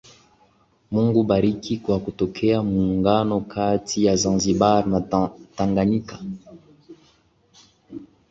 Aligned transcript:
Mungu 0.91 1.23
bariki 1.23 1.77
kwa 1.77 1.99
kutokea 1.99 2.63
Muungano 2.63 3.39
kati 3.41 4.05
ya 4.05 4.15
Zanzibar 4.15 4.87
na 4.87 5.01
Tanganyika 5.55 6.19